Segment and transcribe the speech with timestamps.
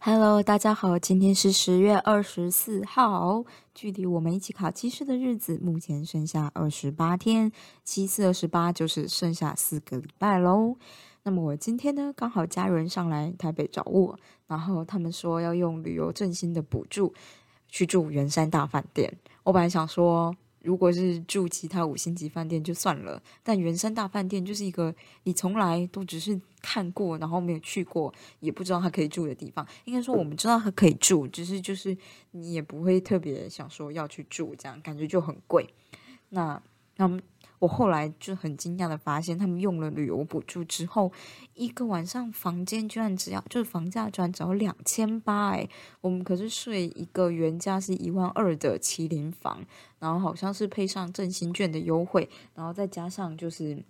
[0.00, 3.44] Hello，大家好，今天是十月二十四号，
[3.74, 7.52] 距离我们一起考七试的日子，目前剩下二十八天，
[7.84, 10.76] 七四二十八就是剩下四个礼拜喽。
[11.24, 17.12] 那么我今天呢，刚好家人上来台北找我，然后他们说要用旅游振兴的补助
[17.68, 19.18] 去住圆山大饭店。
[19.42, 20.34] 我本来想说。
[20.68, 29.66] 如果是住其他五星级饭店就算了，但原山大饭店就是一个你从来都只是看过，然后没有去过，也不知道它可以住的地方。
[29.86, 31.96] 应该说我们知道它可以住，只是就是
[32.32, 35.66] 你也不会特别想说要去住，这样感觉就很贵。
[36.28, 36.62] 那
[36.94, 37.22] 他们。
[37.58, 41.10] 我后来就很惊讶的发现，他们用了旅游补助之后，
[41.54, 45.68] 一个晚上房间居然只要就是房价居然只要两千八哎，
[46.00, 49.64] 我们可是睡一个原价是一万二的麒麟房，
[49.98, 53.82] 然后好像是配上振兴券的优惠，然后再加上就是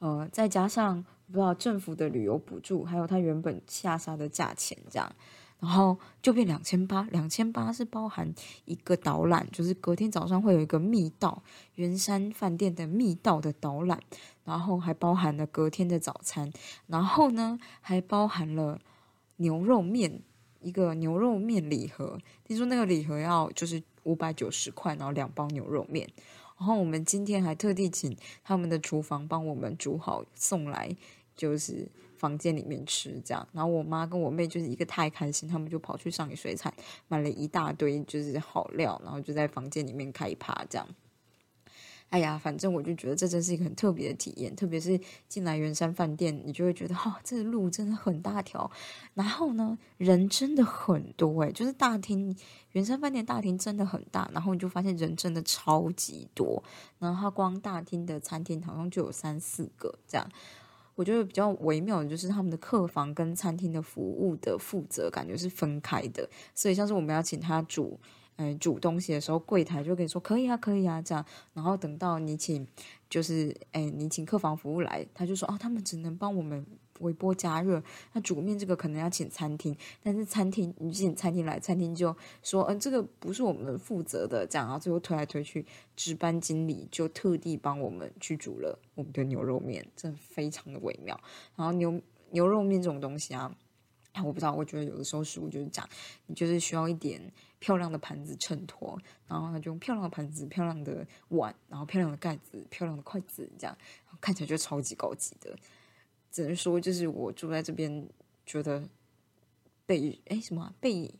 [0.00, 5.12] 呃再加上不知道政府的旅游补助，还有它原本下杀的价钱这样。
[5.58, 8.32] 然后就变两千八，两千八是包含
[8.66, 11.42] 一个导览，就是隔天早上会有一个密道，
[11.76, 13.98] 圆山饭店的密道的导览，
[14.44, 16.52] 然后还包含了隔天的早餐，
[16.86, 18.78] 然后呢还包含了
[19.36, 20.20] 牛肉面，
[20.60, 26.06] 一个牛肉面礼盒，听说那个礼盒要就是五百九十块，然后两包牛肉面，
[26.58, 30.94] 然后我们今天还特地请他们的厨房帮我们煮好送来，
[31.36, 31.88] 就是。
[32.16, 36.72] 房间里面吃这样，然后我妈跟我妹就是一个太开心，他们就跑去上野水产
[37.08, 40.88] 买了一大堆就是好料，然后就在房间里面开趴这样。
[42.08, 48.70] 哎呀，反正我就觉得这真是一个很特别的体验，特别是进来圆山饭店，你就会觉得哦，这路真的很大条，
[49.12, 52.34] 然后呢人真的很多诶，就是大厅
[52.72, 56.64] 圆山饭店大厅真的很大，然后你就发现人真的超级多，
[56.98, 60.26] 然后它光大厅的餐厅好像就有三四个这样。
[60.96, 68.00] 我觉得比较微妙的就是他们的客房跟餐厅的服务的负责感觉是分开的，所以像是我们要请他煮，
[68.36, 71.24] 嗯，煮东西的时候，柜台就可以说可以啊，可以啊这样，
[71.54, 72.66] 然后等到你请，
[73.08, 76.66] 就是哎，你请客房服务来，他就说哦，他们只能帮我们。
[77.00, 85.64] 微波加热，那煮面这个可能要请餐厅，但是餐厅你请餐厅来，餐厅就说，嗯，这个不是我们负责的，这样，然后最后推来推去，
[85.94, 91.18] 值班经理就特地帮我们去煮了我们的牛肉面，真的非常的微妙。
[91.54, 93.54] 然后牛牛肉面这种东西啊，
[94.24, 95.88] 我不知道，我觉得有的时候食物就是这样，
[96.26, 97.20] 你就是需要一点
[97.58, 98.98] 漂亮的盘子衬托，
[99.28, 103.76] 然后他就用漂亮的盘子、漂亮的碗，然后漂亮的盖子、漂亮的筷子，这样
[104.20, 105.56] 看起来就超级高级的。
[106.36, 108.06] 只能说，就是我住在这边，
[108.44, 108.86] 觉得
[109.86, 111.10] 被哎什么被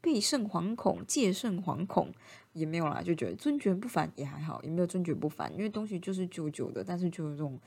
[0.00, 2.10] 被甚惶恐，戒甚惶恐
[2.54, 7.60] 也没有啦，就觉得尊爵不凡也还好，也没有尊爵不凡，因为东西就是旧旧的，但是就有这种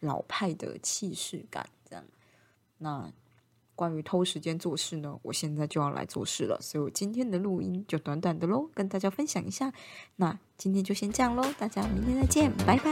[0.00, 1.66] 老派的气势感。
[1.88, 2.04] 这样，
[2.76, 3.10] 那
[3.74, 9.72] 关于偷时间做事呢，我现在就要来做事了，所以我今天的录音就短短的喽，跟大家分享一下。
[10.16, 12.90] 那今天就先这样喽，大家明天再见，拜拜。